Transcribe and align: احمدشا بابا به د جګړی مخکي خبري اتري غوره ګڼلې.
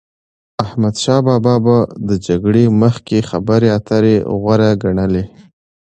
احمدشا 0.63 1.15
بابا 1.27 1.53
به 1.65 1.77
د 2.07 2.09
جګړی 2.27 2.63
مخکي 2.81 3.19
خبري 3.29 3.69
اتري 3.77 4.15
غوره 4.41 4.71
ګڼلې. 4.83 5.23